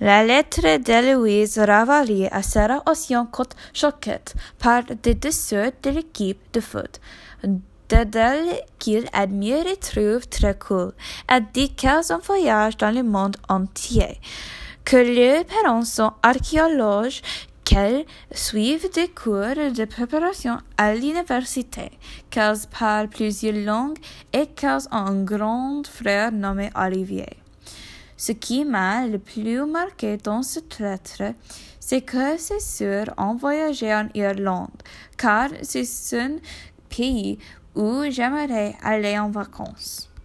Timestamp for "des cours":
18.92-19.54